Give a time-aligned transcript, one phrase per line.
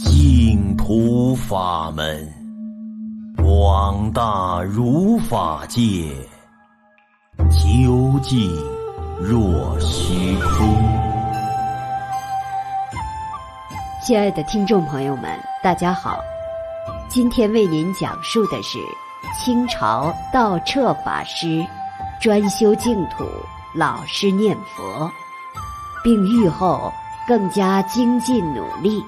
[0.00, 2.32] 净土法门，
[3.36, 6.08] 广大如法界，
[7.50, 8.48] 究竟
[9.20, 10.68] 若虚空。
[14.00, 16.20] 亲爱的听众朋友们，大家好，
[17.08, 18.78] 今天为您讲述的是
[19.36, 21.66] 清朝道彻法师
[22.20, 23.24] 专修净土，
[23.74, 25.10] 老实念佛，
[26.04, 26.92] 并愈后
[27.26, 29.02] 更加精进努力，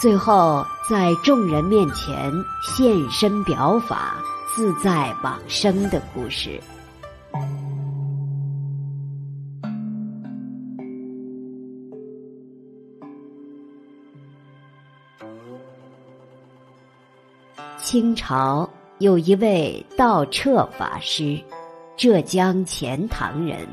[0.00, 2.32] 最后在众人面前
[2.62, 4.14] 现身表法，
[4.48, 6.58] 自在往生的故事。
[17.76, 18.66] 清朝
[19.00, 21.38] 有一位道彻法师，
[21.94, 23.68] 浙江钱塘人，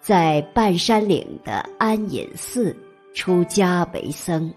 [0.00, 2.74] 在半山岭的安隐寺
[3.12, 4.50] 出家为僧。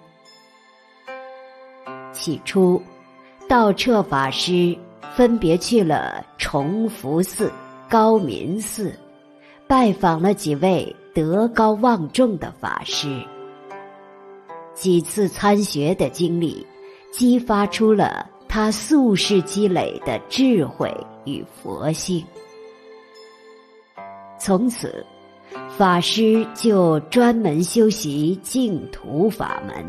[2.18, 2.82] 起初，
[3.48, 4.76] 道彻法师
[5.16, 7.52] 分别去了崇福寺、
[7.88, 8.92] 高明寺，
[9.68, 13.22] 拜访了几位德高望重的法师。
[14.74, 16.66] 几次参学的经历，
[17.12, 18.30] 激发出了。
[18.50, 20.90] 他宿世积累的智慧
[21.26, 22.26] 与佛性，
[24.40, 25.06] 从此，
[25.78, 29.86] 法师就专门修习净土法门。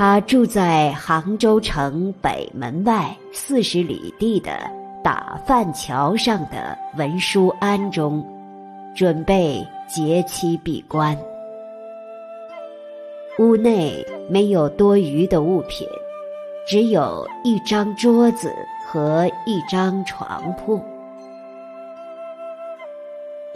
[0.00, 4.58] 他住在杭州城北门外四十里地的
[5.04, 8.24] 打饭桥上的文殊庵中，
[8.96, 11.14] 准备结期闭关。
[13.38, 15.86] 屋内没有多余的物品。
[16.66, 18.50] 只有一张桌子
[18.86, 20.82] 和一张床铺。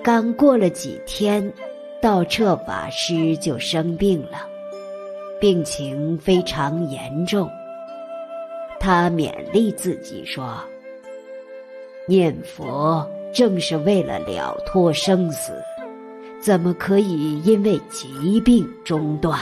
[0.03, 1.51] 刚过了几天，
[2.03, 4.47] 道彻法师就生病了，
[5.45, 7.51] 病情非常严重。
[8.81, 10.59] 他勉励自己说
[12.09, 15.53] ：“念佛正是为了了脱生死，
[16.41, 19.39] 怎么可以因为疾病中断？”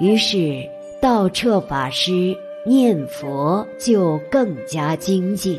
[0.00, 0.68] 于是。
[1.00, 5.56] 道彻法师念佛就更加精进。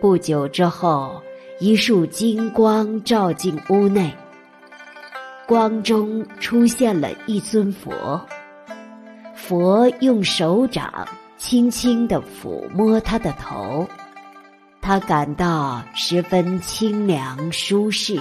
[0.00, 1.20] 不久之后，
[1.58, 4.10] 一束金光照进屋内，
[5.46, 8.20] 光中出现了一尊佛。
[9.34, 11.06] 佛用手掌
[11.36, 13.86] 轻轻地抚摸他的头，
[14.80, 18.18] 他感到十分清凉舒适，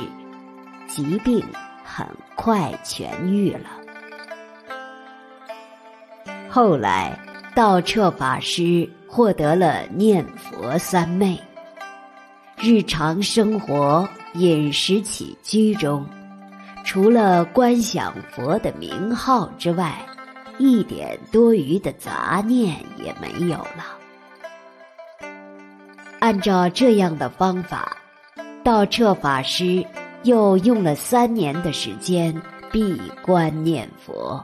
[0.88, 1.42] 疾病
[1.84, 3.70] 很快痊愈了。
[6.50, 7.18] 后来，
[7.56, 11.40] 道彻法师获得了念佛三昧，
[12.58, 16.06] 日常生活、饮食起居中，
[16.84, 19.98] 除了观想佛的名号之外，
[20.58, 23.98] 一点多余的杂念也没有了。
[26.20, 27.98] 按照这样的方法，
[28.64, 29.86] 道彻法师
[30.24, 32.34] 又用了三年的时间
[32.72, 34.44] 闭关念佛。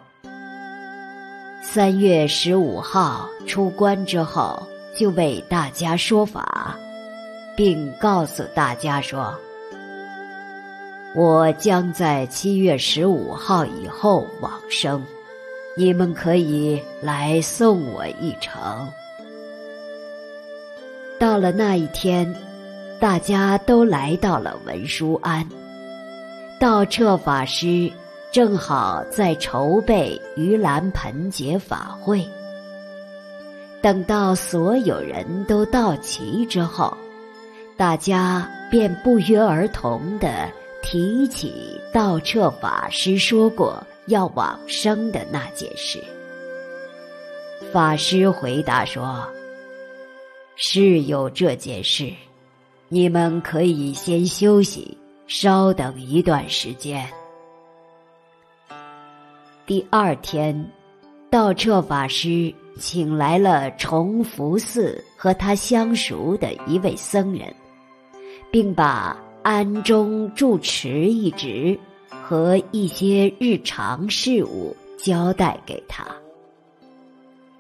[1.61, 4.61] 三月十五号出关之后，
[4.97, 6.75] 就为大家说法，
[7.56, 9.33] 并告诉大家说
[11.16, 15.03] ：“我将在七月十五号以后往生，
[15.75, 18.88] 你们可以来送我一程。”
[21.19, 22.34] 到了那一天，
[23.00, 25.46] 大家都来到了文殊庵，
[26.59, 27.92] 道彻法师。
[28.31, 32.24] 正好在筹备盂兰盆节法会，
[33.81, 36.96] 等到所有人都到齐之后，
[37.75, 40.48] 大家便不约而同的
[40.81, 46.03] 提起道彻法师说过要往生的那件事。
[47.72, 49.28] 法师回答说
[50.56, 52.12] ：“是有这件事，
[52.88, 57.07] 你们可以先休息，稍等一段时间。”
[59.68, 60.71] 第二天，
[61.30, 67.54] 道彻法师请来了崇福寺和他相熟的一位僧人，
[68.50, 69.15] 并把
[69.50, 71.75] 庵中住持一职
[72.22, 76.06] 和一些日常事务交代给他。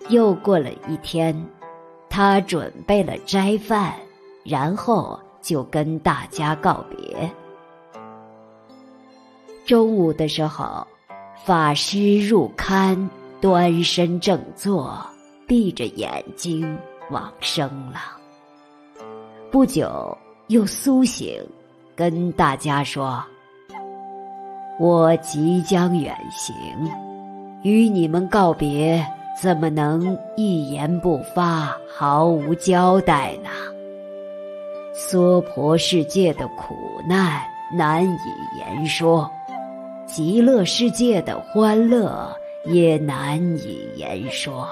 [0.09, 1.35] 又过了一天，
[2.07, 3.95] 他准备了斋饭，
[4.43, 7.27] 然后就跟大家告别。
[9.65, 10.85] 中午的时候。
[11.45, 13.09] 法师入龛，
[13.39, 14.99] 端身正坐，
[15.47, 16.77] 闭着眼睛
[17.09, 17.99] 往生了。
[19.49, 20.15] 不久
[20.47, 21.41] 又苏醒，
[21.99, 23.21] 跟大家说
[24.79, 26.55] ：“我即将远行，
[27.61, 29.05] 与你们告别，
[29.37, 33.49] 怎么能一言不发，毫无交代呢？
[34.93, 36.73] 娑婆世界的苦
[37.05, 37.41] 难
[37.73, 39.29] 难以言说，
[40.05, 44.65] 极乐世界的欢乐也难以言说。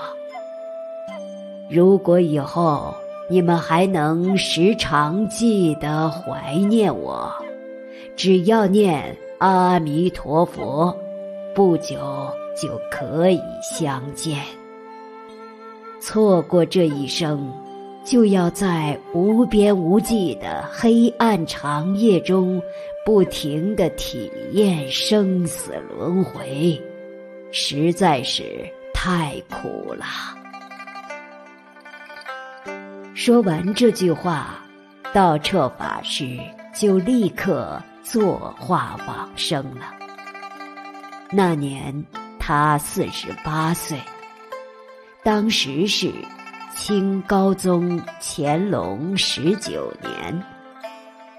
[1.69, 2.95] 如果以后
[3.29, 7.29] 你们还能时常记得怀念我，
[8.15, 10.95] 只要念阿弥陀佛，
[11.53, 11.97] 不久
[12.55, 14.39] 就可以相见。
[15.99, 17.51] 错过这一生，
[18.05, 22.61] 就要在无边无际的黑暗长夜中，
[23.05, 26.81] 不停地体验生死轮回，
[27.51, 28.43] 实在是
[28.93, 30.36] 太苦了。
[33.17, 34.59] 说完这句话，
[35.11, 36.37] 道彻法师
[36.71, 39.91] 就立刻坐化往生了。
[41.31, 42.05] 那年
[42.37, 43.99] 他四十八岁，
[45.23, 46.13] 当时是
[46.75, 50.43] 清高宗乾隆十九年，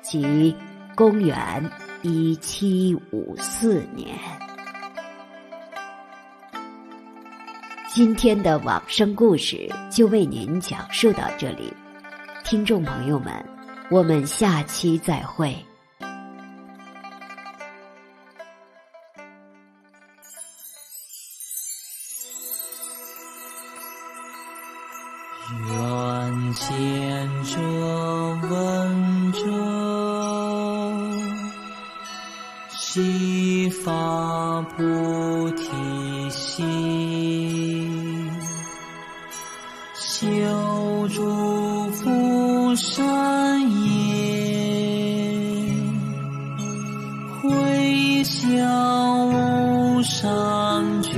[0.03, 0.53] 即
[0.97, 1.65] 公元
[2.03, 4.19] 一七五四年。
[7.90, 11.73] 今天的往生故事就为您讲述到这里，
[12.44, 13.32] 听众朋友们，
[13.90, 15.56] 我们下期再会。
[25.67, 27.58] 愿见者
[28.50, 29.40] 闻者，
[32.70, 37.08] 悉发菩提心。
[51.02, 51.11] 觉，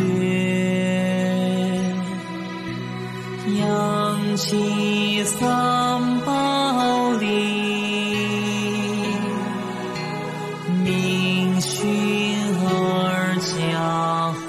[3.58, 5.40] 扬起三
[6.20, 7.28] 宝铃，
[10.84, 11.88] 明熏
[12.64, 14.40] 而加护，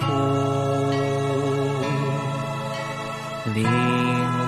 [3.54, 3.60] 令。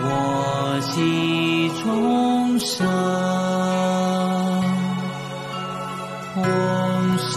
[0.06, 2.86] 我及众生
[6.34, 6.44] 同
[7.18, 7.32] 生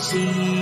[0.00, 0.57] 极。